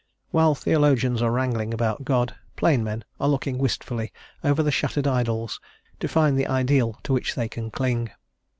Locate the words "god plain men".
2.05-3.03